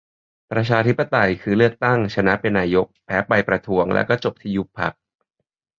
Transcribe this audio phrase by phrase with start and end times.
[0.51, 4.93] ประชาธิปไตย คือ เลือกตั้ง ชนะเป็นนายก แพ้ไปประท้วง แล้วก็จบที่ยุบพรรค